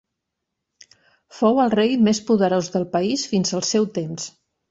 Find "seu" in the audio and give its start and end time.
3.73-3.89